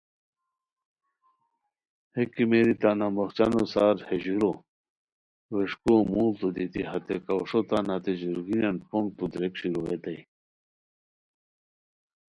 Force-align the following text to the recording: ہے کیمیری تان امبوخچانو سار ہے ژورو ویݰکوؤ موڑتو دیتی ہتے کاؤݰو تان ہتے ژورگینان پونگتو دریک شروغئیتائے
ہے 2.13 2.23
کیمیری 2.33 2.75
تان 2.81 2.99
امبوخچانو 3.07 3.61
سار 3.73 3.95
ہے 4.07 4.17
ژورو 4.23 4.51
ویݰکوؤ 5.53 6.01
موڑتو 6.11 6.47
دیتی 6.55 6.81
ہتے 6.89 7.15
کاؤݰو 7.25 7.59
تان 7.69 7.85
ہتے 7.93 8.11
ژورگینان 8.21 8.75
پونگتو 8.87 9.25
دریک 9.33 9.53
شروغئیتائے 9.59 10.21